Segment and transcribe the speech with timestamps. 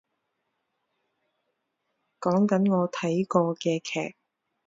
[2.21, 4.15] 講緊我睇過嘅劇